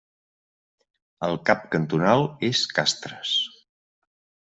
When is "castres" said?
2.81-3.39